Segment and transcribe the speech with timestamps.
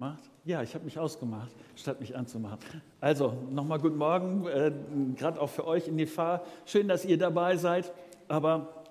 [0.00, 0.30] Macht?
[0.46, 2.56] Ja, ich habe mich ausgemacht, statt mich anzumachen.
[3.02, 4.72] Also, nochmal guten Morgen, äh,
[5.14, 6.42] gerade auch für euch in die Fahr.
[6.64, 7.92] Schön, dass ihr dabei seid,
[8.26, 8.86] aber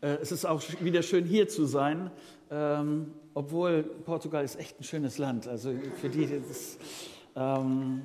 [0.00, 2.10] äh, es ist auch wieder schön, hier zu sein,
[2.50, 5.46] ähm, obwohl Portugal ist echt ein schönes Land.
[5.46, 6.78] Also für die, das,
[7.36, 8.04] ähm,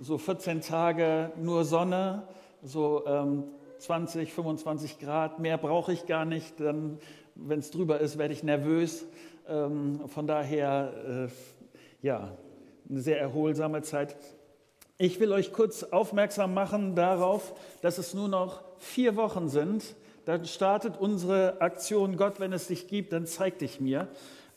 [0.00, 2.22] so 14 Tage nur Sonne,
[2.62, 3.44] so ähm,
[3.76, 6.58] 20, 25 Grad, mehr brauche ich gar nicht.
[6.58, 6.98] Dann,
[7.34, 9.04] wenn es drüber ist, werde ich nervös.
[9.50, 10.92] Ähm, von daher,
[11.26, 12.36] äh, ja,
[12.88, 14.16] eine sehr erholsame Zeit.
[14.96, 19.96] Ich will euch kurz aufmerksam machen darauf, dass es nur noch vier Wochen sind.
[20.24, 24.06] Dann startet unsere Aktion Gott, wenn es dich gibt, dann zeig dich mir.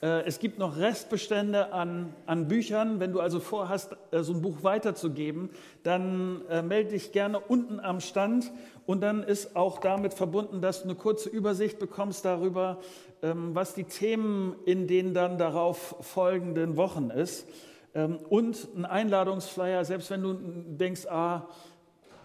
[0.04, 3.00] Äh, es gibt noch Restbestände an, an Büchern.
[3.00, 5.50] Wenn du also vorhast, äh, so ein Buch weiterzugeben,
[5.82, 8.52] dann äh, melde dich gerne unten am Stand.
[8.86, 12.80] Und dann ist auch damit verbunden, dass du eine kurze Übersicht bekommst darüber,
[13.24, 17.48] was die Themen in den dann darauf folgenden Wochen ist.
[17.96, 21.48] Ähm, und ein Einladungsflyer, selbst wenn du denkst, ah,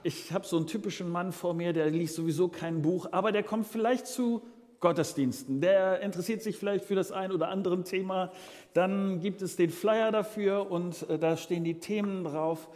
[0.03, 3.43] ich habe so einen typischen Mann vor mir, der liest sowieso kein Buch, aber der
[3.43, 4.43] kommt vielleicht zu
[4.81, 5.61] Gottesdiensten.
[5.61, 8.31] Der interessiert sich vielleicht für das ein oder andere Thema.
[8.75, 12.69] Dann gibt es den Flyer dafür und äh, da stehen die Themen drauf.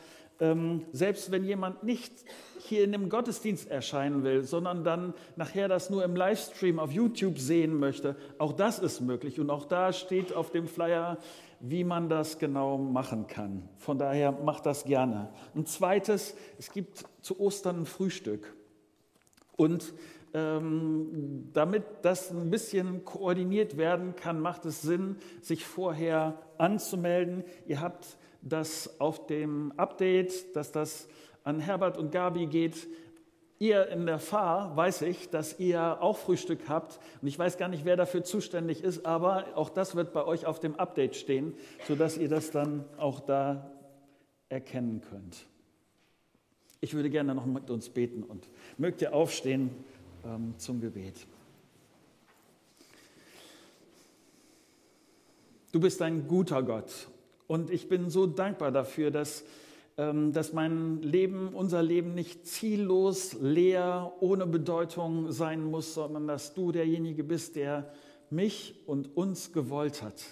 [0.42, 2.12] Ähm, selbst wenn jemand nicht
[2.58, 7.38] hier in dem Gottesdienst erscheinen will, sondern dann nachher das nur im Livestream auf YouTube
[7.38, 9.38] sehen möchte, auch das ist möglich.
[9.38, 11.18] Und auch da steht auf dem Flyer,
[11.60, 13.68] wie man das genau machen kann.
[13.76, 15.28] Von daher macht das gerne.
[15.54, 18.52] Ein zweites, es gibt zu Ostern ein Frühstück.
[19.56, 19.94] Und
[20.34, 27.44] ähm, damit das ein bisschen koordiniert werden kann, macht es Sinn, sich vorher anzumelden.
[27.68, 31.08] Ihr habt das auf dem Update, dass das
[31.44, 32.88] an Herbert und Gabi geht.
[33.58, 36.98] Ihr in der Fahr weiß ich, dass ihr auch Frühstück habt.
[37.20, 40.46] Und ich weiß gar nicht, wer dafür zuständig ist, aber auch das wird bei euch
[40.46, 41.54] auf dem Update stehen,
[41.86, 43.70] sodass ihr das dann auch da
[44.48, 45.46] erkennen könnt.
[46.80, 49.70] Ich würde gerne noch mit uns beten und mögt ihr aufstehen
[50.24, 51.26] ähm, zum Gebet.
[55.70, 57.08] Du bist ein guter Gott
[57.52, 59.44] und ich bin so dankbar dafür, dass,
[59.98, 66.54] ähm, dass mein Leben, unser Leben nicht ziellos, leer, ohne Bedeutung sein muss, sondern dass
[66.54, 67.92] du derjenige bist, der
[68.30, 70.24] mich und uns gewollt hat.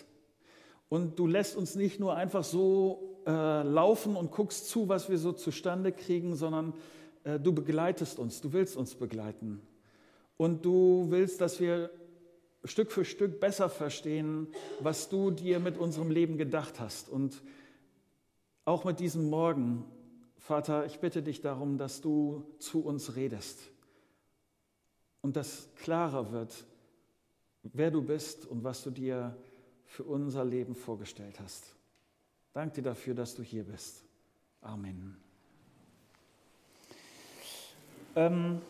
[0.88, 5.18] Und du lässt uns nicht nur einfach so äh, laufen und guckst zu, was wir
[5.18, 6.72] so zustande kriegen, sondern
[7.24, 9.60] äh, du begleitest uns, du willst uns begleiten
[10.38, 11.90] und du willst, dass wir
[12.64, 14.48] Stück für Stück besser verstehen,
[14.80, 17.08] was du dir mit unserem Leben gedacht hast.
[17.08, 17.42] Und
[18.64, 19.84] auch mit diesem Morgen,
[20.36, 23.58] Vater, ich bitte dich darum, dass du zu uns redest
[25.22, 26.64] und dass klarer wird,
[27.62, 29.36] wer du bist und was du dir
[29.86, 31.74] für unser Leben vorgestellt hast.
[32.52, 34.04] Danke dir dafür, dass du hier bist.
[34.60, 35.16] Amen.
[38.16, 38.60] Ähm,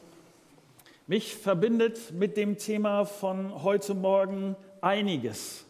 [1.11, 5.65] mich verbindet mit dem Thema von heute Morgen einiges.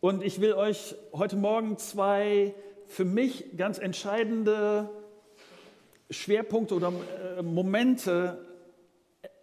[0.00, 2.54] Und ich will euch heute Morgen zwei
[2.86, 4.88] für mich ganz entscheidende
[6.08, 6.94] Schwerpunkte oder
[7.36, 8.38] äh, Momente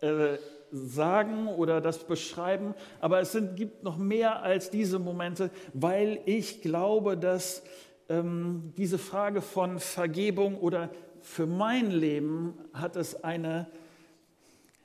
[0.01, 0.37] äh,
[0.71, 2.73] sagen oder das beschreiben.
[2.99, 7.61] Aber es sind, gibt noch mehr als diese Momente, weil ich glaube, dass
[8.09, 10.89] ähm, diese Frage von Vergebung oder
[11.21, 13.67] für mein Leben hat es eine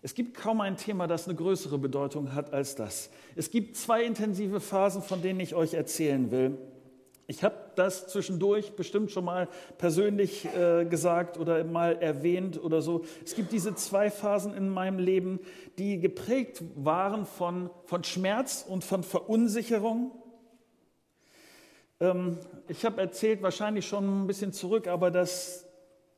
[0.05, 3.09] es gibt kaum ein Thema, das eine größere Bedeutung hat als das.
[3.37, 6.59] Es gibt zwei intensive Phasen, von denen ich euch erzählen will.
[7.29, 9.49] Ich habe das zwischendurch bestimmt schon mal
[9.79, 13.05] persönlich äh, gesagt oder mal erwähnt oder so.
[13.25, 15.39] Es gibt diese zwei Phasen in meinem Leben,
[15.79, 20.11] die geprägt waren von, von Schmerz und von Verunsicherung.
[22.01, 25.65] Ähm, ich habe erzählt, wahrscheinlich schon ein bisschen zurück, aber dass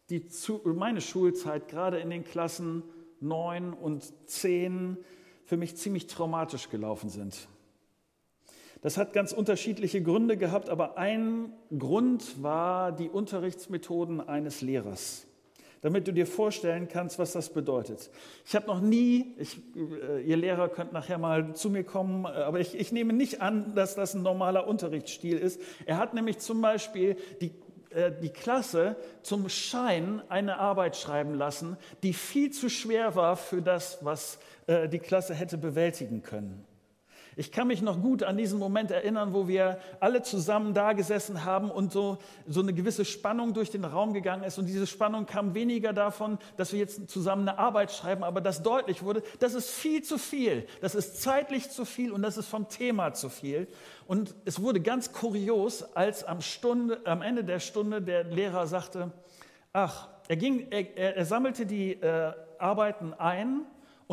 [0.09, 0.27] die,
[0.65, 2.83] meine Schulzeit gerade in den Klassen
[3.25, 4.99] neun und zehn
[5.45, 7.49] für mich ziemlich traumatisch gelaufen sind.
[8.85, 15.27] Das hat ganz unterschiedliche Gründe gehabt, aber ein Grund war die Unterrichtsmethoden eines Lehrers,
[15.81, 18.11] damit du dir vorstellen kannst, was das bedeutet.
[18.45, 22.61] Ich habe noch nie, ich, äh, ihr Lehrer könnt nachher mal zu mir kommen, aber
[22.61, 25.63] ich, ich nehme nicht an, dass das ein normaler Unterrichtsstil ist.
[25.87, 27.64] Er hat nämlich zum Beispiel die äh,
[28.23, 33.99] die Klasse zum Schein eine Arbeit schreiben lassen, die viel zu schwer war für das,
[34.05, 36.67] was äh, die Klasse hätte bewältigen können.
[37.37, 41.45] Ich kann mich noch gut an diesen Moment erinnern, wo wir alle zusammen da gesessen
[41.45, 44.59] haben und so, so eine gewisse Spannung durch den Raum gegangen ist.
[44.59, 48.63] Und diese Spannung kam weniger davon, dass wir jetzt zusammen eine Arbeit schreiben, aber dass
[48.63, 50.67] deutlich wurde, das ist viel zu viel.
[50.81, 53.67] Das ist zeitlich zu viel und das ist vom Thema zu viel.
[54.07, 59.11] Und es wurde ganz kurios, als am, Stunde, am Ende der Stunde der Lehrer sagte,
[59.73, 63.63] ach, er, ging, er, er sammelte die äh, Arbeiten ein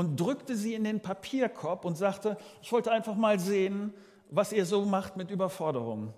[0.02, 3.94] und drückte sie in den Papierkorb und sagte, ich wollte einfach mal sehen,
[4.32, 6.12] was ihr so macht mit Überforderungen.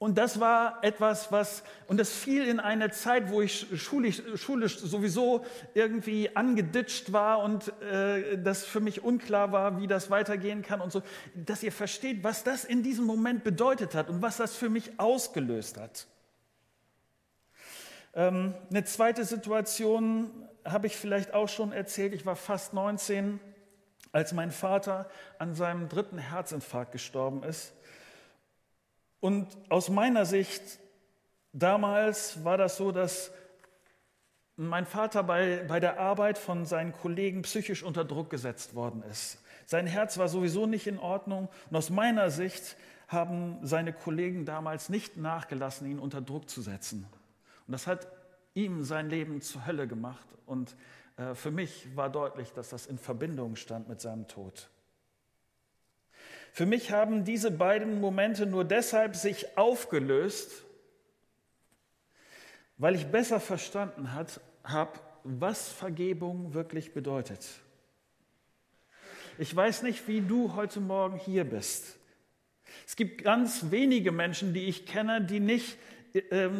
[0.00, 4.80] Und das war etwas, was, und das fiel in eine Zeit, wo ich schulisch, schulisch
[4.80, 5.44] sowieso
[5.74, 10.90] irgendwie angeditscht war und äh, das für mich unklar war, wie das weitergehen kann und
[10.90, 11.02] so,
[11.36, 14.98] dass ihr versteht, was das in diesem Moment bedeutet hat und was das für mich
[14.98, 16.08] ausgelöst hat.
[18.12, 20.32] Ähm, eine zweite Situation
[20.64, 23.40] habe ich vielleicht auch schon erzählt, ich war fast 19,
[24.12, 25.08] als mein Vater
[25.38, 27.72] an seinem dritten Herzinfarkt gestorben ist.
[29.20, 30.62] Und aus meiner Sicht,
[31.52, 33.32] damals war das so, dass
[34.56, 39.38] mein Vater bei, bei der Arbeit von seinen Kollegen psychisch unter Druck gesetzt worden ist.
[39.66, 42.76] Sein Herz war sowieso nicht in Ordnung und aus meiner Sicht
[43.08, 47.06] haben seine Kollegen damals nicht nachgelassen, ihn unter Druck zu setzen.
[47.66, 48.06] Und das hat
[48.54, 50.26] ihm sein Leben zur Hölle gemacht.
[50.46, 50.76] Und
[51.16, 54.70] äh, für mich war deutlich, dass das in Verbindung stand mit seinem Tod.
[56.52, 60.64] Für mich haben diese beiden Momente nur deshalb sich aufgelöst,
[62.76, 64.92] weil ich besser verstanden habe,
[65.24, 67.44] was Vergebung wirklich bedeutet.
[69.36, 71.96] Ich weiß nicht, wie du heute Morgen hier bist.
[72.86, 75.76] Es gibt ganz wenige Menschen, die ich kenne, die nicht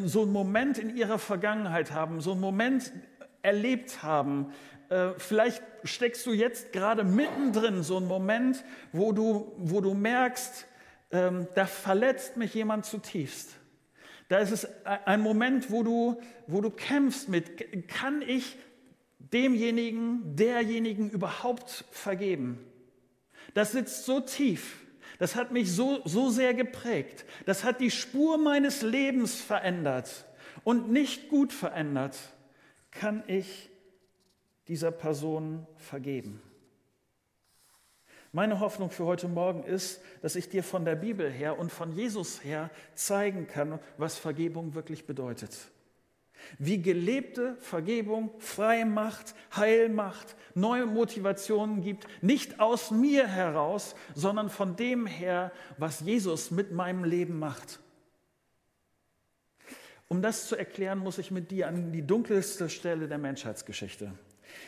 [0.07, 2.93] so einen Moment in ihrer Vergangenheit haben, so einen Moment
[3.43, 4.53] erlebt haben.
[4.89, 10.67] Äh, vielleicht steckst du jetzt gerade mittendrin, so einen Moment, wo du, wo du merkst,
[11.13, 13.55] ähm, da verletzt mich jemand zutiefst.
[14.29, 18.57] Da ist es ein Moment, wo du, wo du kämpfst mit, kann ich
[19.19, 22.59] demjenigen, derjenigen überhaupt vergeben?
[23.53, 24.84] Das sitzt so tief.
[25.19, 27.25] Das hat mich so, so sehr geprägt.
[27.47, 30.25] Das hat die Spur meines Lebens verändert
[30.65, 32.17] und nicht gut verändert.
[32.91, 33.71] Kann ich
[34.69, 36.43] dieser Person vergeben?
[38.33, 41.93] Meine Hoffnung für heute Morgen ist, dass ich dir von der Bibel her und von
[41.93, 45.71] Jesus her zeigen kann, was Vergebung wirklich bedeutet
[46.59, 54.77] wie gelebte Vergebung freie Macht, Heilmacht, neue Motivationen gibt, nicht aus mir heraus, sondern von
[54.77, 57.81] dem her, was Jesus mit meinem Leben macht.
[60.09, 64.13] Um das zu erklären, muss ich mit dir an die dunkelste Stelle der Menschheitsgeschichte.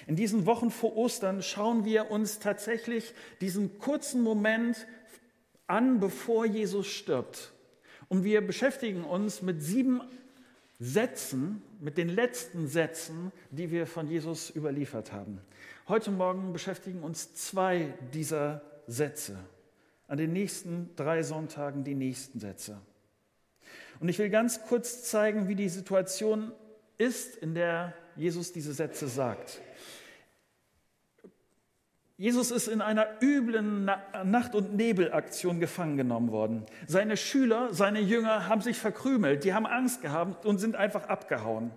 [0.06, 4.86] In diesen Wochen vor Ostern schauen wir uns tatsächlich diesen kurzen Moment
[5.66, 7.52] an, bevor Jesus stirbt.
[8.08, 10.00] Und wir beschäftigen uns mit sieben
[10.78, 15.40] Sätzen, mit den letzten Sätzen, die wir von Jesus überliefert haben.
[15.88, 19.38] Heute Morgen beschäftigen uns zwei dieser Sätze.
[20.06, 22.80] An den nächsten drei Sonntagen die nächsten Sätze.
[24.00, 26.52] Und ich will ganz kurz zeigen, wie die Situation
[26.98, 29.60] ist, in der Jesus diese Sätze sagt.
[32.18, 33.90] Jesus ist in einer üblen
[34.24, 36.64] Nacht- und Nebelaktion gefangen genommen worden.
[36.86, 41.72] Seine Schüler, seine Jünger haben sich verkrümelt, die haben Angst gehabt und sind einfach abgehauen.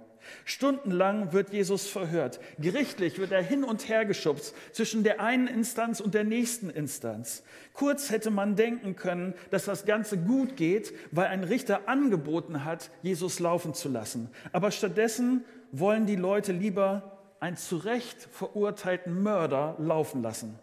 [0.46, 2.40] Stundenlang wird Jesus verhört.
[2.58, 7.44] Gerichtlich wird er hin und her geschubst zwischen der einen Instanz und der nächsten Instanz.
[7.74, 12.92] Kurz hätte man denken können, dass das Ganze gut geht, weil ein Richter angeboten hat,
[13.02, 14.30] Jesus laufen zu lassen.
[14.54, 20.60] Aber stattdessen wollen die Leute lieber einen zu Recht verurteilten Mörder laufen lassen.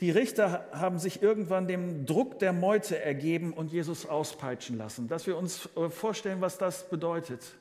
[0.00, 5.08] Die Richter haben sich irgendwann dem Druck der Meute ergeben und Jesus auspeitschen lassen.
[5.08, 7.54] Dass wir uns äh, vorstellen, was das bedeutet.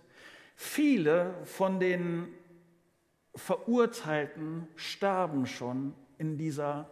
[0.55, 2.27] Viele von den
[3.35, 6.89] Verurteilten starben schon in dieser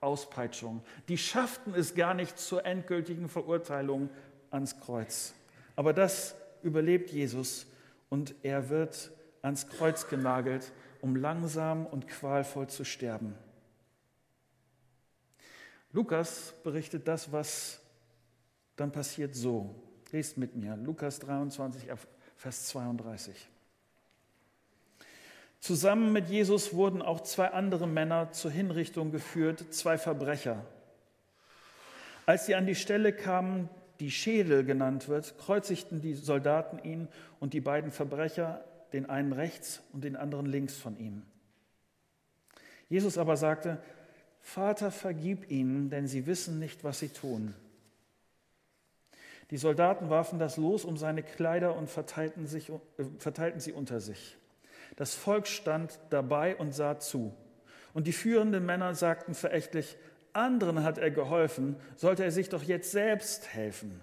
[0.00, 0.82] Auspeitschung.
[1.08, 4.10] Die schafften es gar nicht zur endgültigen Verurteilung
[4.50, 5.34] ans Kreuz.
[5.76, 7.66] Aber das überlebt Jesus
[8.08, 9.10] und er wird
[9.42, 13.34] ans Kreuz genagelt, um langsam und qualvoll zu sterben.
[15.92, 17.80] Lukas berichtet das, was
[18.76, 19.74] dann passiert so.
[20.10, 21.88] Lest mit mir, Lukas 23,
[22.36, 23.48] Vers 32.
[25.60, 30.64] Zusammen mit Jesus wurden auch zwei andere Männer zur Hinrichtung geführt, zwei Verbrecher.
[32.26, 33.68] Als sie an die Stelle kamen,
[34.00, 37.08] die Schädel genannt wird, kreuzigten die Soldaten ihn
[37.40, 41.22] und die beiden Verbrecher, den einen rechts und den anderen links von ihm.
[42.88, 43.78] Jesus aber sagte,
[44.40, 47.54] Vater, vergib ihnen, denn sie wissen nicht, was sie tun.
[49.50, 52.74] Die Soldaten warfen das Los um seine Kleider und verteilten, sich, äh,
[53.18, 54.36] verteilten sie unter sich.
[54.96, 57.34] Das Volk stand dabei und sah zu.
[57.94, 59.96] Und die führenden Männer sagten verächtlich,
[60.32, 64.00] anderen hat er geholfen, sollte er sich doch jetzt selbst helfen,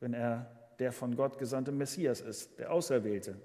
[0.00, 3.36] wenn er der von Gott gesandte Messias ist, der Auserwählte.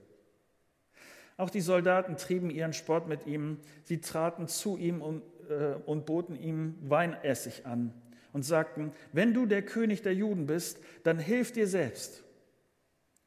[1.37, 3.59] Auch die Soldaten trieben ihren Spott mit ihm.
[3.83, 7.93] Sie traten zu ihm und, äh, und boten ihm Weinessig an
[8.31, 12.23] und sagten, wenn du der König der Juden bist, dann hilf dir selbst.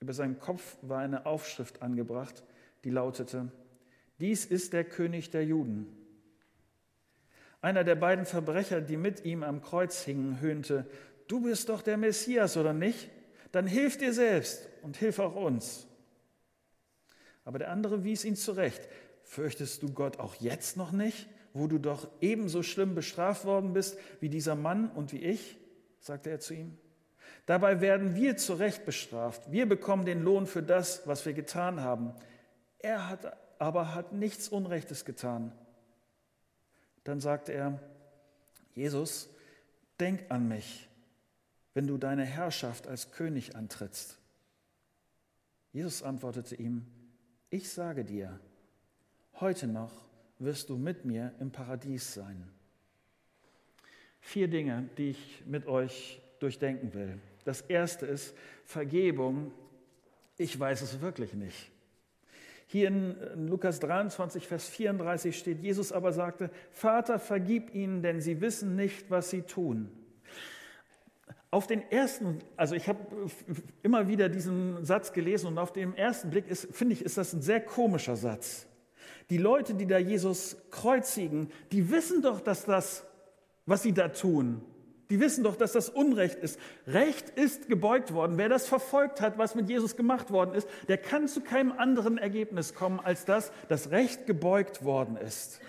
[0.00, 2.44] Über seinem Kopf war eine Aufschrift angebracht,
[2.84, 3.50] die lautete,
[4.20, 5.86] dies ist der König der Juden.
[7.68, 10.86] Einer der beiden Verbrecher, die mit ihm am Kreuz hingen, höhnte,
[11.26, 13.10] du bist doch der Messias, oder nicht?
[13.52, 15.86] Dann hilf dir selbst und hilf auch uns.
[17.44, 18.88] Aber der andere wies ihn zurecht.
[19.22, 23.98] Fürchtest du Gott auch jetzt noch nicht, wo du doch ebenso schlimm bestraft worden bist
[24.20, 25.58] wie dieser Mann und wie ich?
[26.00, 26.78] sagte er zu ihm.
[27.44, 29.52] Dabei werden wir zu Recht bestraft.
[29.52, 32.14] Wir bekommen den Lohn für das, was wir getan haben.
[32.78, 35.52] Er hat aber hat nichts Unrechtes getan.
[37.08, 37.80] Dann sagte er,
[38.74, 39.30] Jesus,
[39.98, 40.90] denk an mich,
[41.72, 44.18] wenn du deine Herrschaft als König antrittst.
[45.72, 46.84] Jesus antwortete ihm,
[47.48, 48.38] ich sage dir,
[49.40, 49.90] heute noch
[50.38, 52.46] wirst du mit mir im Paradies sein.
[54.20, 57.18] Vier Dinge, die ich mit euch durchdenken will.
[57.46, 58.34] Das erste ist
[58.66, 59.50] Vergebung.
[60.36, 61.70] Ich weiß es wirklich nicht.
[62.70, 63.16] Hier in
[63.48, 69.10] Lukas 23, Vers 34 steht, Jesus aber sagte, Vater, vergib ihnen, denn sie wissen nicht,
[69.10, 69.88] was sie tun.
[71.50, 73.00] Auf den ersten, also ich habe
[73.82, 77.32] immer wieder diesen Satz gelesen und auf den ersten Blick ist, finde ich, ist das
[77.32, 78.66] ein sehr komischer Satz.
[79.30, 83.06] Die Leute, die da Jesus kreuzigen, die wissen doch, dass das,
[83.64, 84.60] was sie da tun,
[85.10, 86.58] die wissen doch, dass das Unrecht ist.
[86.86, 88.36] Recht ist gebeugt worden.
[88.36, 92.18] Wer das verfolgt hat, was mit Jesus gemacht worden ist, der kann zu keinem anderen
[92.18, 95.60] Ergebnis kommen, als das, dass Recht gebeugt worden ist.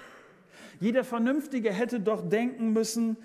[0.81, 3.17] Jeder Vernünftige hätte doch denken müssen,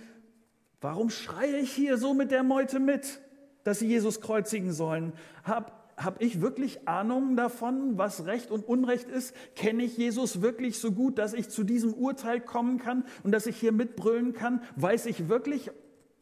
[0.81, 3.21] warum schreie ich hier so mit der Meute mit,
[3.65, 5.13] dass sie Jesus kreuzigen sollen?
[5.43, 9.35] Habe hab ich wirklich Ahnung davon, was Recht und Unrecht ist?
[9.55, 13.47] Kenne ich Jesus wirklich so gut, dass ich zu diesem Urteil kommen kann und dass
[13.47, 14.61] ich hier mitbrüllen kann?
[14.75, 15.71] Weiß ich wirklich,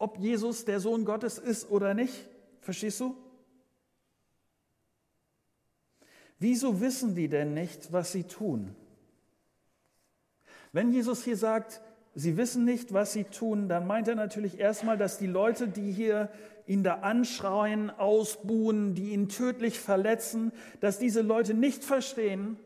[0.02, 2.28] ob Jesus der Sohn Gottes ist oder nicht.
[2.60, 3.16] Verstehst du?
[6.40, 8.74] Wieso wissen die denn nicht, was sie tun?
[10.72, 11.80] Wenn Jesus hier sagt,
[12.16, 15.92] sie wissen nicht, was sie tun, dann meint er natürlich erstmal, dass die Leute, die
[15.92, 16.30] hier
[16.66, 22.58] ihn da anschreien, ausbuhen, die ihn tödlich verletzen, dass diese Leute nicht verstehen,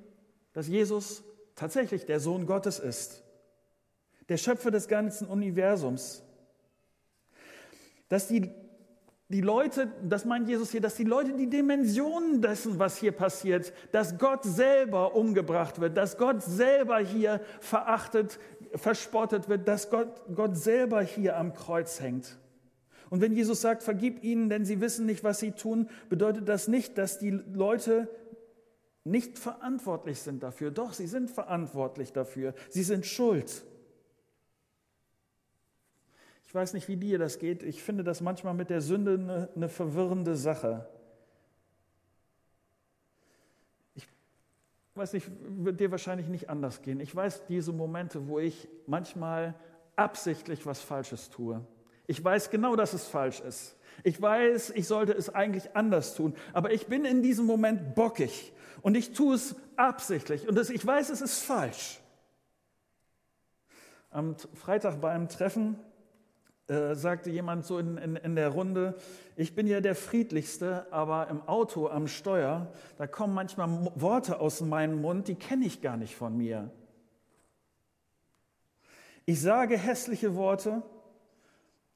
[0.55, 1.23] dass Jesus
[1.55, 3.25] tatsächlich der Sohn Gottes ist,
[4.31, 6.23] der Schöpfer des ganzen Universums
[8.09, 8.51] dass die,
[9.29, 13.73] die Leute, das meint Jesus hier, dass die Leute die Dimensionen dessen, was hier passiert,
[13.93, 18.39] dass Gott selber umgebracht wird, dass Gott selber hier verachtet,
[18.75, 22.39] verspottet wird, dass Gott, Gott selber hier am Kreuz hängt.
[23.11, 26.69] Und wenn Jesus sagt, vergib ihnen, denn sie wissen nicht, was sie tun, bedeutet das
[26.69, 28.09] nicht, dass die Leute
[29.05, 30.73] nicht verantwortlich sind dafür.
[30.73, 32.55] Doch, sie sind verantwortlich dafür.
[32.69, 33.65] Sie sind schuld
[36.55, 37.62] weiß nicht, wie dir das geht.
[37.62, 40.88] Ich finde das manchmal mit der Sünde eine, eine verwirrende Sache.
[43.95, 44.07] Ich
[44.95, 47.00] weiß nicht, wird dir wahrscheinlich nicht anders gehen.
[47.00, 49.55] Ich weiß diese Momente, wo ich manchmal
[49.97, 51.61] absichtlich was Falsches tue.
[52.07, 53.76] Ich weiß genau, dass es falsch ist.
[54.05, 58.53] Ich weiß, ich sollte es eigentlich anders tun, aber ich bin in diesem Moment bockig
[58.83, 62.00] und ich tue es absichtlich und ich weiß, es ist falsch.
[64.11, 65.79] Am Freitag bei einem Treffen
[66.68, 68.96] äh, sagte jemand so in, in, in der Runde,
[69.37, 74.61] ich bin ja der Friedlichste, aber im Auto am Steuer, da kommen manchmal Worte aus
[74.62, 76.70] meinem Mund, die kenne ich gar nicht von mir.
[79.26, 80.82] Ich sage hässliche Worte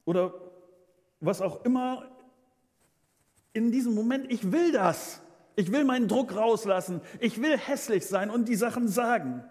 [0.05, 0.33] oder
[1.19, 2.09] was auch immer
[3.53, 5.21] in diesem Moment, ich will das.
[5.55, 7.01] Ich will meinen Druck rauslassen.
[7.19, 9.43] Ich will hässlich sein und die Sachen sagen.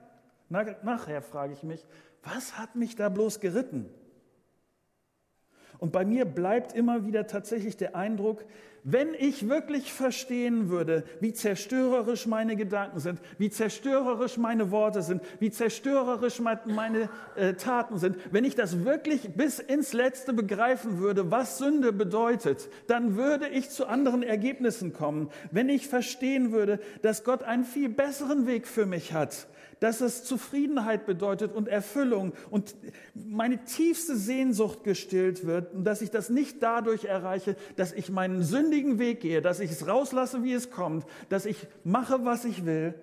[0.48, 1.84] Nachher frage ich mich,
[2.22, 3.88] was hat mich da bloß geritten?
[5.80, 8.44] Und bei mir bleibt immer wieder tatsächlich der Eindruck,
[8.84, 15.22] wenn ich wirklich verstehen würde, wie zerstörerisch meine Gedanken sind, wie zerstörerisch meine Worte sind,
[15.38, 21.30] wie zerstörerisch meine äh, Taten sind, wenn ich das wirklich bis ins Letzte begreifen würde,
[21.30, 25.30] was Sünde bedeutet, dann würde ich zu anderen Ergebnissen kommen.
[25.50, 29.46] Wenn ich verstehen würde, dass Gott einen viel besseren Weg für mich hat,
[29.80, 32.74] dass es Zufriedenheit bedeutet und Erfüllung und
[33.14, 38.42] meine tiefste Sehnsucht gestillt wird und dass ich das nicht dadurch erreiche, dass ich meinen
[38.70, 42.64] sündigen Weg gehe, dass ich es rauslasse, wie es kommt, dass ich mache, was ich
[42.64, 42.94] will,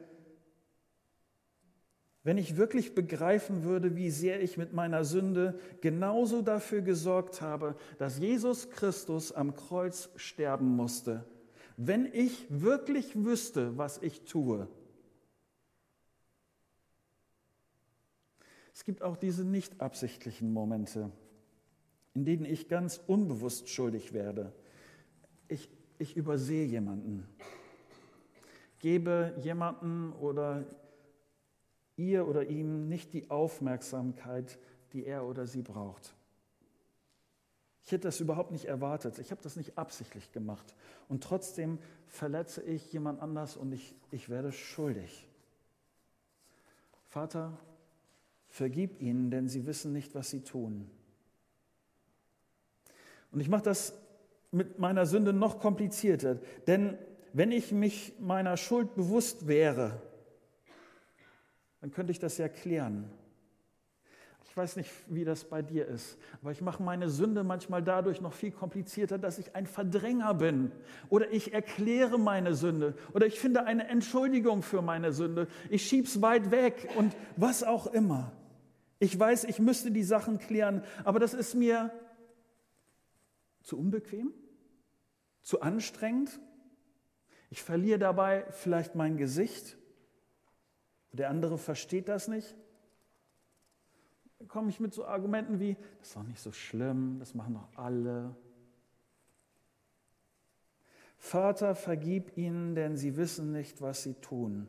[2.24, 7.75] wenn ich wirklich begreifen würde, wie sehr ich mit meiner Sünde genauso dafür gesorgt habe,
[7.97, 11.25] dass Jesus Christus am Kreuz sterben musste,
[11.75, 14.67] wenn ich wirklich wüsste, was ich tue.
[18.74, 21.12] Es gibt auch diese nicht absichtlichen Momente,
[22.13, 24.53] in denen ich ganz unbewusst schuldig werde.
[25.48, 27.27] Ich, ich übersehe jemanden,
[28.80, 30.66] gebe jemanden oder
[31.96, 34.60] ihr oder ihm nicht die Aufmerksamkeit,
[34.94, 36.13] die er oder sie braucht.
[37.84, 39.18] Ich hätte das überhaupt nicht erwartet.
[39.18, 40.75] Ich habe das nicht absichtlich gemacht.
[41.08, 45.27] Und trotzdem verletze ich jemand anders und ich, ich werde schuldig.
[47.08, 47.58] Vater,
[48.50, 50.89] vergib ihnen, denn sie wissen nicht, was sie tun.
[53.32, 53.94] Und ich mache das
[54.51, 56.38] mit meiner Sünde noch komplizierter.
[56.68, 56.98] Denn
[57.34, 60.01] wenn ich mich meiner Schuld bewusst wäre,
[61.82, 63.10] dann könnte ich das ja klären.
[64.50, 68.22] Ich weiß nicht, wie das bei dir ist, aber ich mache meine Sünde manchmal dadurch
[68.22, 70.72] noch viel komplizierter, dass ich ein Verdränger bin.
[71.10, 72.96] Oder ich erkläre meine Sünde.
[73.13, 75.48] Oder ich finde eine Entschuldigung für meine Sünde.
[75.70, 78.32] Ich schieb's weit weg und was auch immer.
[78.98, 81.92] Ich weiß, ich müsste die Sachen klären, aber das ist mir
[83.67, 84.33] zu unbequem,
[85.41, 86.39] zu anstrengend.
[87.50, 89.77] Ich verliere dabei vielleicht mein Gesicht
[91.17, 92.55] der andere versteht das nicht.
[94.39, 97.55] Dann komme ich mit so Argumenten wie, das ist doch nicht so schlimm, das machen
[97.55, 98.36] doch alle.
[101.17, 104.67] Vater, vergib ihnen, denn sie wissen nicht, was sie tun.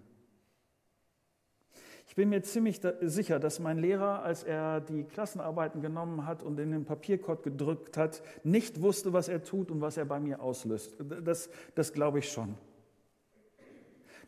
[2.08, 6.58] Ich bin mir ziemlich sicher, dass mein Lehrer, als er die Klassenarbeiten genommen hat und
[6.58, 10.40] in den Papierkorb gedrückt hat, nicht wusste, was er tut und was er bei mir
[10.40, 10.96] auslöst.
[11.22, 12.56] Das, das glaube ich schon.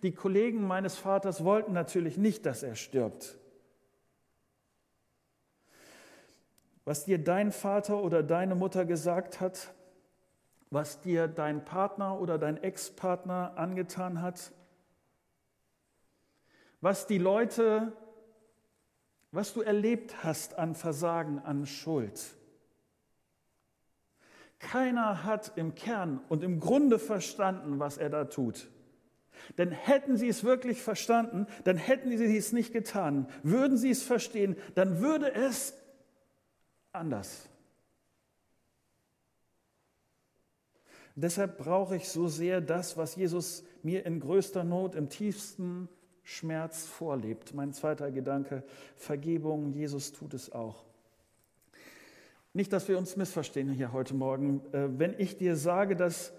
[0.02, 3.38] Die Kollegen meines Vaters wollten natürlich nicht, dass er stirbt.
[6.84, 9.72] Was dir dein Vater oder deine Mutter gesagt hat,
[10.68, 14.52] was dir dein Partner oder dein Ex-Partner angetan hat,
[16.80, 17.92] was die Leute,
[19.32, 22.20] was du erlebt hast an Versagen, an Schuld.
[24.58, 28.68] Keiner hat im Kern und im Grunde verstanden, was er da tut.
[29.56, 33.26] Denn hätten sie es wirklich verstanden, dann hätten sie es nicht getan.
[33.42, 35.74] Würden sie es verstehen, dann würde es
[36.92, 37.48] anders.
[41.14, 45.88] Deshalb brauche ich so sehr das, was Jesus mir in größter Not, im tiefsten
[46.30, 47.54] Schmerz vorlebt.
[47.54, 48.62] Mein zweiter Gedanke,
[48.96, 50.84] Vergebung, Jesus tut es auch.
[52.52, 54.60] Nicht, dass wir uns missverstehen hier heute Morgen.
[54.72, 56.32] Äh, wenn ich dir sage, dass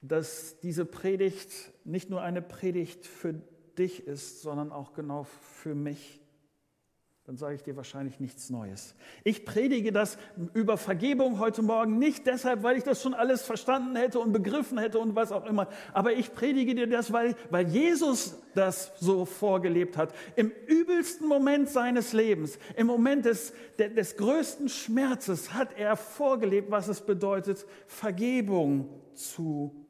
[0.00, 1.52] dass diese Predigt
[1.84, 3.34] nicht nur eine Predigt für
[3.76, 6.19] dich ist, sondern auch genau für mich,
[7.30, 8.96] dann sage ich dir wahrscheinlich nichts Neues.
[9.22, 10.18] Ich predige das
[10.52, 14.78] über Vergebung heute Morgen nicht deshalb, weil ich das schon alles verstanden hätte und begriffen
[14.78, 19.26] hätte und was auch immer, aber ich predige dir das, weil, weil Jesus das so
[19.26, 20.12] vorgelebt hat.
[20.34, 26.88] Im übelsten Moment seines Lebens, im Moment des, des größten Schmerzes hat er vorgelebt, was
[26.88, 29.86] es bedeutet, Vergebung zu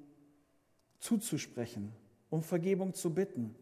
[0.98, 1.90] zuzusprechen,
[2.28, 3.54] um Vergebung zu bitten.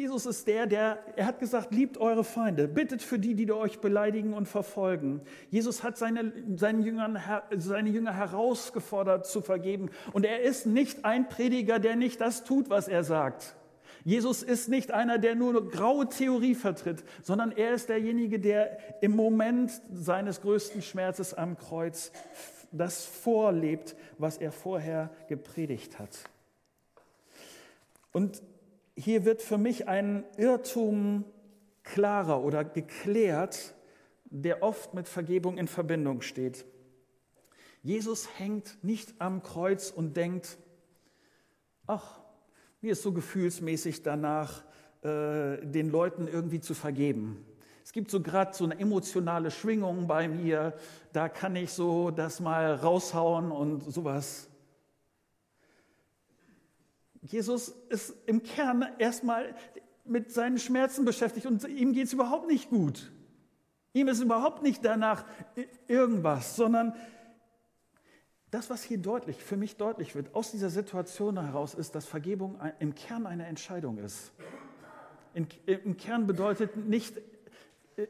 [0.00, 3.80] Jesus ist der, der, er hat gesagt, liebt eure Feinde, bittet für die, die euch
[3.80, 5.20] beleidigen und verfolgen.
[5.50, 7.20] Jesus hat seine, seinen Jüngern,
[7.54, 9.90] seine Jünger herausgefordert zu vergeben.
[10.14, 13.56] Und er ist nicht ein Prediger, der nicht das tut, was er sagt.
[14.02, 19.14] Jesus ist nicht einer, der nur graue Theorie vertritt, sondern er ist derjenige, der im
[19.14, 22.10] Moment seines größten Schmerzes am Kreuz
[22.72, 26.16] das vorlebt, was er vorher gepredigt hat.
[28.12, 28.40] Und
[28.96, 31.24] hier wird für mich ein Irrtum
[31.82, 33.74] klarer oder geklärt,
[34.24, 36.64] der oft mit Vergebung in Verbindung steht.
[37.82, 40.58] Jesus hängt nicht am Kreuz und denkt,
[41.86, 42.20] ach,
[42.80, 44.64] mir ist so gefühlsmäßig danach,
[45.02, 47.44] äh, den Leuten irgendwie zu vergeben.
[47.82, 50.74] Es gibt so gerade so eine emotionale Schwingung bei mir,
[51.14, 54.49] da kann ich so das mal raushauen und sowas.
[57.22, 59.54] Jesus ist im Kern erstmal
[60.04, 63.12] mit seinen Schmerzen beschäftigt und ihm geht es überhaupt nicht gut.
[63.92, 65.24] Ihm ist überhaupt nicht danach
[65.88, 66.94] irgendwas, sondern
[68.50, 72.58] Das, was hier deutlich, für mich deutlich wird, aus dieser Situation heraus, ist, dass Vergebung
[72.80, 74.32] im Kern eine Entscheidung ist.
[75.66, 77.14] Im Kern bedeutet nicht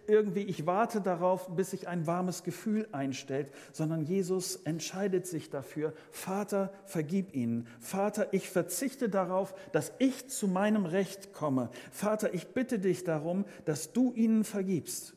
[0.07, 5.93] irgendwie, ich warte darauf, bis sich ein warmes Gefühl einstellt, sondern Jesus entscheidet sich dafür,
[6.11, 7.67] Vater, vergib ihnen.
[7.79, 11.71] Vater, ich verzichte darauf, dass ich zu meinem Recht komme.
[11.91, 15.15] Vater, ich bitte dich darum, dass du ihnen vergibst.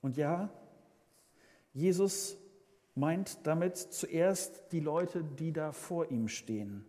[0.00, 0.50] Und ja,
[1.72, 2.36] Jesus
[2.94, 6.84] meint damit zuerst die Leute, die da vor ihm stehen.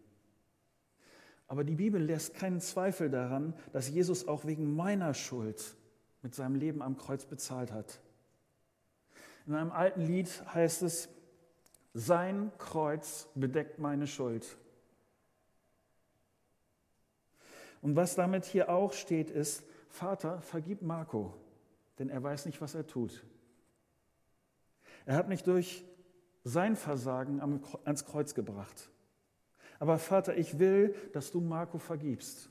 [1.47, 5.75] Aber die Bibel lässt keinen Zweifel daran, dass Jesus auch wegen meiner Schuld
[6.25, 7.99] mit seinem Leben am Kreuz bezahlt hat.
[9.45, 11.07] In einem alten Lied heißt es,
[11.93, 14.57] sein Kreuz bedeckt meine Schuld.
[17.83, 21.31] Und was damit hier auch steht, ist, Vater, vergib Marco,
[21.99, 23.23] denn er weiß nicht, was er tut.
[25.05, 25.85] Er hat mich durch
[26.43, 27.39] sein Versagen
[27.83, 28.89] ans Kreuz gebracht.
[29.77, 32.49] Aber Vater, ich will, dass du Marco vergibst.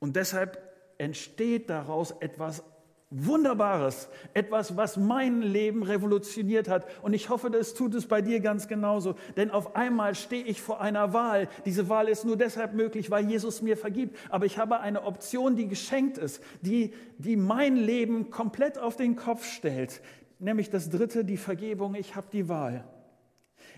[0.00, 0.67] Und deshalb
[0.98, 2.62] entsteht daraus etwas
[3.10, 6.86] Wunderbares, etwas, was mein Leben revolutioniert hat.
[7.00, 9.14] Und ich hoffe, das tut es bei dir ganz genauso.
[9.34, 11.48] Denn auf einmal stehe ich vor einer Wahl.
[11.64, 14.18] Diese Wahl ist nur deshalb möglich, weil Jesus mir vergibt.
[14.28, 19.16] Aber ich habe eine Option, die geschenkt ist, die, die mein Leben komplett auf den
[19.16, 20.02] Kopf stellt.
[20.38, 21.94] Nämlich das dritte, die Vergebung.
[21.94, 22.84] Ich habe die Wahl.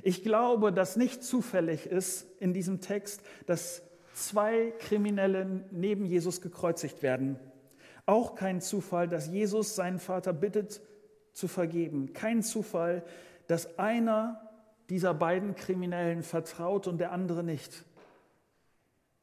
[0.03, 3.83] Ich glaube, dass nicht zufällig ist in diesem Text, dass
[4.21, 7.39] zwei Kriminelle neben Jesus gekreuzigt werden.
[8.07, 10.81] Auch kein Zufall, dass Jesus seinen Vater bittet
[11.33, 12.13] zu vergeben.
[12.13, 13.05] Kein Zufall,
[13.47, 14.49] dass einer
[14.89, 17.85] dieser beiden Kriminellen vertraut und der andere nicht.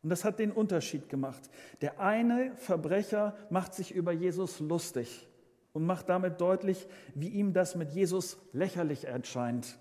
[0.03, 1.41] Und das hat den Unterschied gemacht.
[1.81, 5.27] Der eine Verbrecher macht sich über Jesus lustig
[5.73, 9.77] und macht damit deutlich, wie ihm das mit Jesus lächerlich erscheint.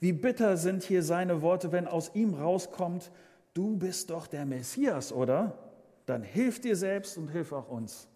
[0.00, 3.10] Wie bitter sind hier seine Worte, wenn aus ihm rauskommt,
[3.54, 5.58] du bist doch der Messias, oder?
[6.06, 8.08] Dann hilf dir selbst und hilf auch uns.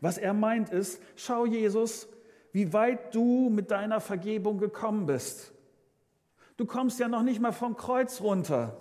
[0.00, 2.08] Was er meint ist, schau Jesus,
[2.52, 5.52] wie weit du mit deiner Vergebung gekommen bist.
[6.56, 8.76] Du kommst ja noch nicht mal vom Kreuz runter.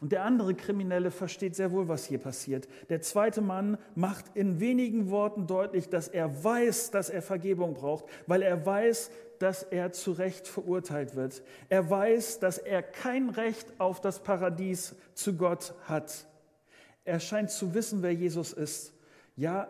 [0.00, 2.68] Und der andere Kriminelle versteht sehr wohl, was hier passiert.
[2.88, 8.04] Der zweite Mann macht in wenigen Worten deutlich, dass er weiß, dass er Vergebung braucht,
[8.28, 11.42] weil er weiß, dass er zu Recht verurteilt wird.
[11.68, 16.26] Er weiß, dass er kein Recht auf das Paradies zu Gott hat.
[17.04, 18.92] Er scheint zu wissen, wer Jesus ist.
[19.36, 19.68] Ja,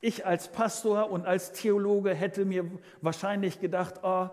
[0.00, 2.70] ich als Pastor und als Theologe hätte mir
[3.02, 4.30] wahrscheinlich gedacht, oh,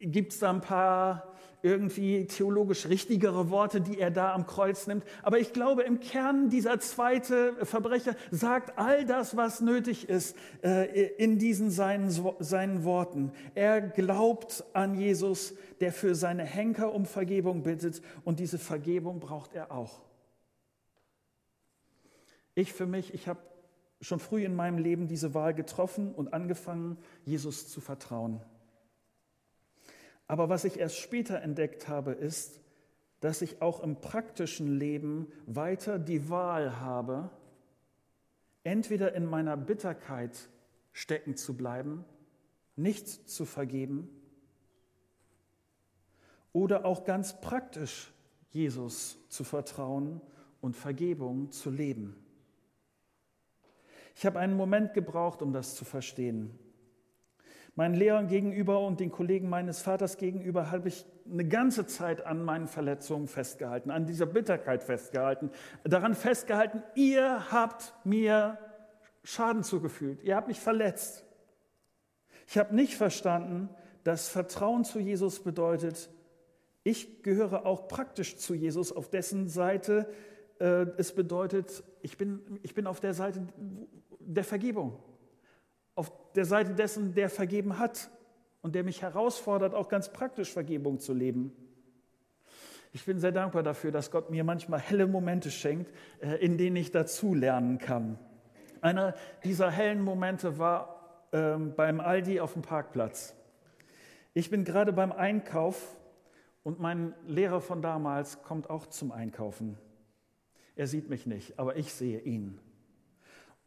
[0.00, 1.30] gibt es da ein paar
[1.62, 5.04] irgendwie theologisch richtigere Worte, die er da am Kreuz nimmt.
[5.22, 11.08] Aber ich glaube, im Kern dieser zweite Verbrecher sagt all das, was nötig ist äh,
[11.16, 13.32] in diesen seinen, seinen Worten.
[13.54, 19.54] Er glaubt an Jesus, der für seine Henker um Vergebung bittet und diese Vergebung braucht
[19.54, 20.00] er auch.
[22.54, 23.40] Ich für mich, ich habe
[24.00, 28.40] schon früh in meinem Leben diese Wahl getroffen und angefangen, Jesus zu vertrauen.
[30.30, 32.60] Aber was ich erst später entdeckt habe, ist,
[33.18, 37.30] dass ich auch im praktischen Leben weiter die Wahl habe,
[38.62, 40.48] entweder in meiner Bitterkeit
[40.92, 42.04] stecken zu bleiben,
[42.76, 44.08] nichts zu vergeben,
[46.52, 48.12] oder auch ganz praktisch
[48.50, 50.20] Jesus zu vertrauen
[50.60, 52.14] und Vergebung zu leben.
[54.14, 56.56] Ich habe einen Moment gebraucht, um das zu verstehen.
[57.80, 62.44] Meinen Lehrern gegenüber und den Kollegen meines Vaters gegenüber habe ich eine ganze Zeit an
[62.44, 65.50] meinen Verletzungen festgehalten, an dieser Bitterkeit festgehalten,
[65.84, 68.58] daran festgehalten, ihr habt mir
[69.24, 71.24] Schaden zugefügt, ihr habt mich verletzt.
[72.46, 73.70] Ich habe nicht verstanden,
[74.04, 76.10] dass Vertrauen zu Jesus bedeutet,
[76.84, 80.06] ich gehöre auch praktisch zu Jesus, auf dessen Seite
[80.58, 83.46] äh, es bedeutet, ich bin, ich bin auf der Seite
[84.18, 84.98] der Vergebung
[85.94, 88.10] auf der Seite dessen, der vergeben hat
[88.62, 91.52] und der mich herausfordert, auch ganz praktisch Vergebung zu leben.
[92.92, 96.76] Ich bin sehr dankbar dafür, dass Gott mir manchmal helle Momente schenkt, äh, in denen
[96.76, 98.18] ich dazu lernen kann.
[98.80, 103.36] Einer dieser hellen Momente war ähm, beim Aldi auf dem Parkplatz.
[104.34, 105.98] Ich bin gerade beim Einkauf
[106.62, 109.78] und mein Lehrer von damals kommt auch zum Einkaufen.
[110.74, 112.58] Er sieht mich nicht, aber ich sehe ihn.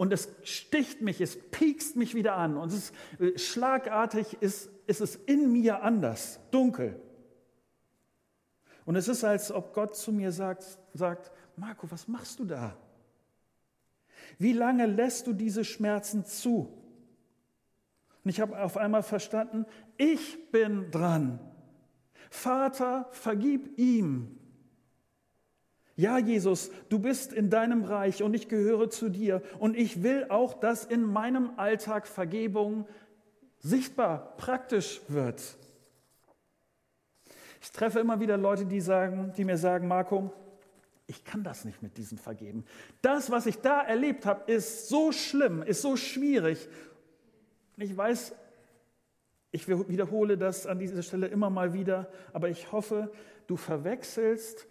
[0.03, 2.57] Und es sticht mich, es piekst mich wieder an.
[2.57, 7.01] Und es ist, äh, schlagartig ist, ist es in mir anders, dunkel.
[8.83, 12.75] Und es ist, als ob Gott zu mir sagt, sagt, Marco, was machst du da?
[14.37, 16.77] Wie lange lässt du diese Schmerzen zu?
[18.25, 21.39] Und ich habe auf einmal verstanden, ich bin dran.
[22.29, 24.37] Vater, vergib ihm.
[25.95, 30.25] Ja, Jesus, du bist in deinem Reich und ich gehöre zu dir und ich will
[30.29, 32.87] auch, dass in meinem Alltag Vergebung
[33.59, 35.41] sichtbar, praktisch wird.
[37.61, 40.33] Ich treffe immer wieder Leute, die, sagen, die mir sagen, Marco,
[41.05, 42.65] ich kann das nicht mit diesem Vergeben.
[43.01, 46.67] Das, was ich da erlebt habe, ist so schlimm, ist so schwierig.
[47.77, 48.33] Ich weiß,
[49.51, 53.11] ich wiederhole das an dieser Stelle immer mal wieder, aber ich hoffe,
[53.47, 54.67] du verwechselst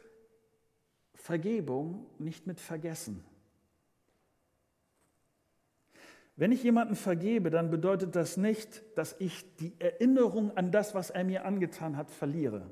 [1.23, 3.25] Vergebung nicht mit Vergessen.
[6.35, 11.11] Wenn ich jemanden vergebe, dann bedeutet das nicht, dass ich die Erinnerung an das, was
[11.11, 12.69] er mir angetan hat, verliere.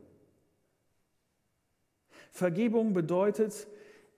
[2.32, 3.68] Vergebung bedeutet,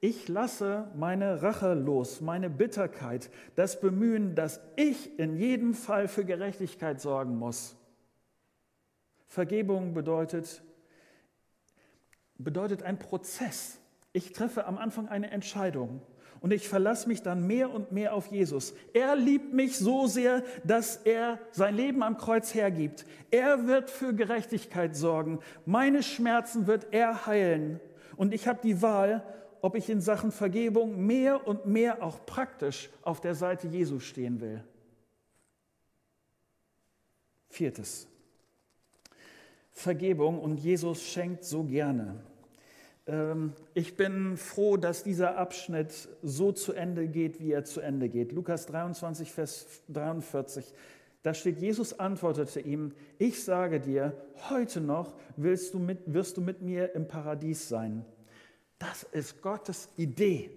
[0.00, 6.24] ich lasse meine Rache los, meine Bitterkeit, das Bemühen, dass ich in jedem Fall für
[6.24, 7.76] Gerechtigkeit sorgen muss.
[9.26, 10.62] Vergebung bedeutet,
[12.38, 13.81] bedeutet ein Prozess.
[14.12, 16.02] Ich treffe am Anfang eine Entscheidung
[16.40, 18.74] und ich verlasse mich dann mehr und mehr auf Jesus.
[18.92, 23.06] Er liebt mich so sehr, dass er sein Leben am Kreuz hergibt.
[23.30, 25.38] Er wird für Gerechtigkeit sorgen.
[25.64, 27.80] Meine Schmerzen wird er heilen.
[28.16, 29.22] Und ich habe die Wahl,
[29.62, 34.40] ob ich in Sachen Vergebung mehr und mehr auch praktisch auf der Seite Jesu stehen
[34.40, 34.64] will.
[37.48, 38.08] Viertes.
[39.70, 42.20] Vergebung und Jesus schenkt so gerne.
[43.06, 48.08] Ähm, ich bin froh, dass dieser Abschnitt so zu Ende geht, wie er zu Ende
[48.08, 48.32] geht.
[48.32, 50.72] Lukas 23, Vers 43.
[51.22, 54.16] Da steht, Jesus antwortete ihm, ich sage dir,
[54.50, 58.04] heute noch willst du mit, wirst du mit mir im Paradies sein.
[58.78, 60.50] Das ist Gottes Idee.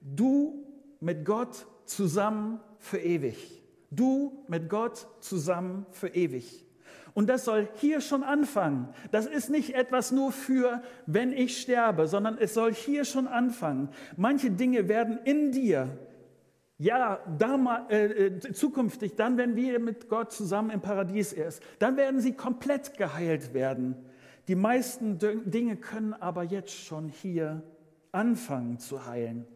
[0.00, 0.64] Du
[1.00, 3.60] mit Gott zusammen für ewig.
[3.90, 6.64] Du mit Gott zusammen für ewig.
[7.14, 8.88] Und das soll hier schon anfangen.
[9.10, 13.90] Das ist nicht etwas nur für, wenn ich sterbe, sondern es soll hier schon anfangen.
[14.16, 15.98] Manche Dinge werden in dir,
[16.78, 21.96] ja, damals, äh, äh, zukünftig, dann, wenn wir mit Gott zusammen im Paradies ist, dann
[21.96, 23.94] werden sie komplett geheilt werden.
[24.48, 27.62] Die meisten Dinge können aber jetzt schon hier
[28.10, 29.46] anfangen zu heilen.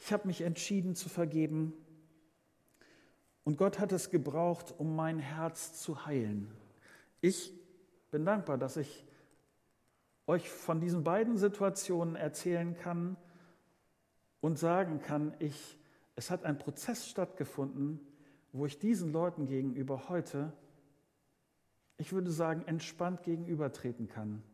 [0.00, 1.74] Ich habe mich entschieden zu vergeben
[3.50, 6.52] und Gott hat es gebraucht, um mein Herz zu heilen.
[7.20, 7.52] Ich
[8.12, 9.04] bin dankbar, dass ich
[10.28, 13.16] euch von diesen beiden Situationen erzählen kann
[14.40, 15.76] und sagen kann, ich,
[16.14, 17.98] es hat ein Prozess stattgefunden,
[18.52, 20.52] wo ich diesen Leuten gegenüber heute,
[21.96, 24.44] ich würde sagen, entspannt gegenübertreten kann.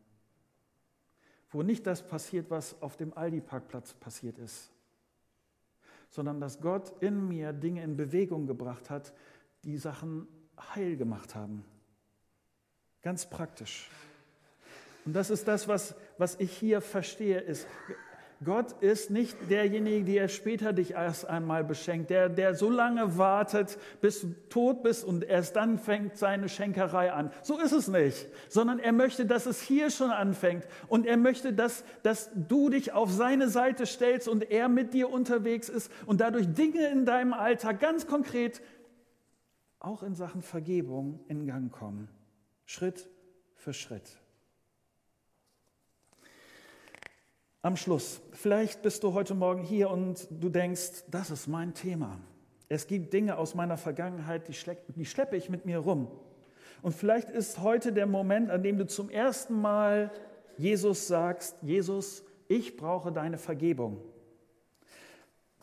[1.50, 4.72] Wo nicht das passiert, was auf dem Aldi-Parkplatz passiert ist,
[6.16, 9.12] sondern dass Gott in mir Dinge in Bewegung gebracht hat,
[9.64, 10.26] die Sachen
[10.74, 11.62] heil gemacht haben.
[13.02, 13.90] Ganz praktisch.
[15.04, 17.68] Und das ist das, was, was ich hier verstehe, ist,
[18.44, 23.78] Gott ist nicht derjenige, der später dich erst einmal beschenkt, der, der so lange wartet,
[24.02, 27.30] bis du tot bist und erst dann fängt seine Schenkerei an.
[27.42, 31.54] So ist es nicht, sondern er möchte, dass es hier schon anfängt und er möchte,
[31.54, 36.20] dass, dass du dich auf seine Seite stellst und er mit dir unterwegs ist und
[36.20, 38.60] dadurch Dinge in deinem Alltag ganz konkret
[39.78, 42.08] auch in Sachen Vergebung in Gang kommen.
[42.66, 43.08] Schritt
[43.54, 44.18] für Schritt.
[47.66, 52.20] Am Schluss, vielleicht bist du heute Morgen hier und du denkst, das ist mein Thema.
[52.68, 54.54] Es gibt Dinge aus meiner Vergangenheit, die,
[54.94, 56.06] die schleppe ich mit mir rum.
[56.80, 60.12] Und vielleicht ist heute der Moment, an dem du zum ersten Mal
[60.56, 64.00] Jesus sagst, Jesus, ich brauche deine Vergebung.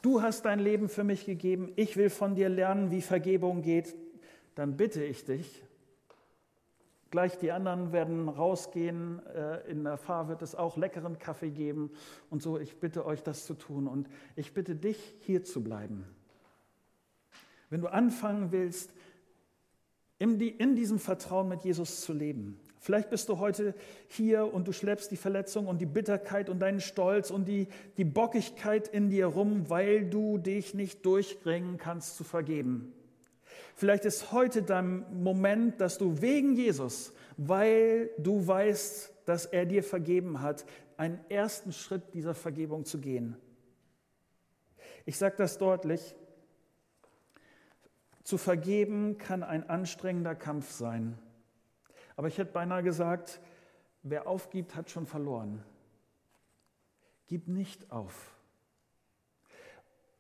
[0.02, 3.96] Du hast dein Leben für mich gegeben, ich will von dir lernen, wie Vergebung geht.
[4.56, 5.64] Dann bitte ich dich,
[7.14, 9.22] Gleich die anderen werden rausgehen.
[9.28, 11.92] Äh, in der Fahr wird es auch leckeren Kaffee geben
[12.32, 12.58] und so.
[12.58, 16.06] Ich bitte euch, das zu tun und ich bitte dich, hier zu bleiben.
[17.70, 18.92] Wenn du anfangen willst,
[20.18, 20.40] in,
[20.76, 22.60] diesem Vertrauen mit Jesus zu leben.
[22.80, 23.76] Vielleicht bist du heute
[24.08, 28.06] hier und du schleppst die Verletzung und die Bitterkeit und deinen Stolz und die, die
[28.06, 32.92] Bockigkeit in dir rum, weil du dich nicht durchbringen kannst zu vergeben.
[33.76, 39.84] Vielleicht ist heute dein Moment, dass du wegen Jesus, weil du weißt, dass er dir
[39.84, 40.66] vergeben hat,
[40.98, 43.36] einen ersten Schritt dieser Vergebung zu gehen.
[45.06, 46.16] Ich sage das deutlich.
[48.24, 51.18] Zu vergeben kann ein anstrengender Kampf sein.
[52.16, 53.42] Aber ich hätte beinahe gesagt,
[54.04, 55.64] wer aufgibt, hat schon verloren.
[57.28, 58.34] Gib nicht auf.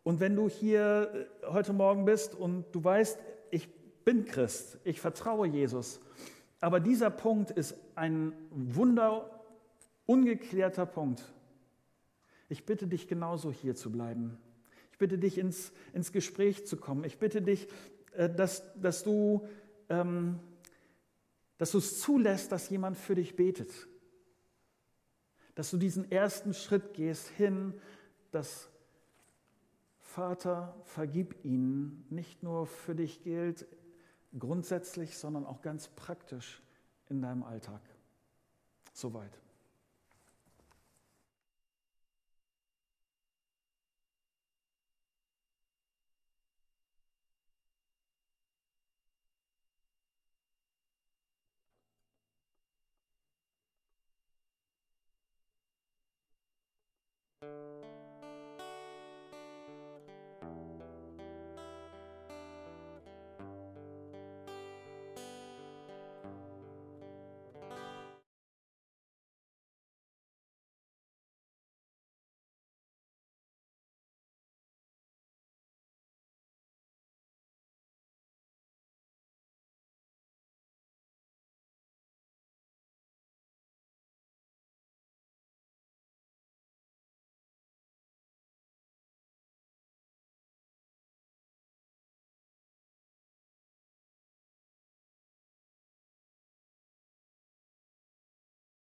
[0.04, 3.18] Und wenn du hier äh, heute Morgen bist und du weißt,
[3.54, 3.70] ich
[4.04, 6.02] bin Christ, ich vertraue Jesus,
[6.60, 9.44] aber dieser Punkt ist ein wunder
[10.06, 11.24] ungeklärter Punkt.
[12.50, 14.38] Ich bitte dich genauso hier zu bleiben.
[14.92, 17.04] Ich bitte dich ins, ins Gespräch zu kommen.
[17.04, 17.68] Ich bitte dich,
[18.14, 19.48] äh, dass, dass du
[19.90, 20.40] ähm,
[21.58, 23.72] es zulässt, dass jemand für dich betet.
[25.56, 27.74] Dass du diesen ersten Schritt gehst hin,
[28.32, 28.70] dass
[30.14, 33.66] Vater, vergib ihnen, nicht nur für dich gilt
[34.38, 36.62] grundsätzlich, sondern auch ganz praktisch
[37.10, 37.82] in deinem Alltag.
[38.94, 39.42] Soweit.
[57.42, 57.73] thank